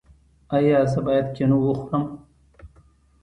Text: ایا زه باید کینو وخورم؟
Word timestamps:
ایا 0.55 0.79
زه 0.91 0.99
باید 1.05 1.27
کینو 1.35 1.57
وخورم؟ 1.61 2.03